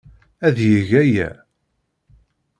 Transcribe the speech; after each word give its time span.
Ad 0.47 0.57
yeg 0.71 0.89
aya. 1.01 1.29